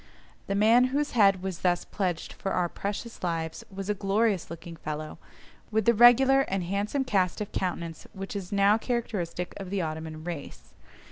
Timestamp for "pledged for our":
1.85-2.67